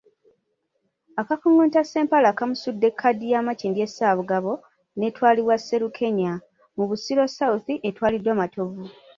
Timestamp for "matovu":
8.41-8.83